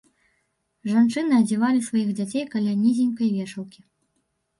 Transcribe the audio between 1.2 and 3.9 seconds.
адзявалі сваіх дзяцей каля нізенькай вешалкі.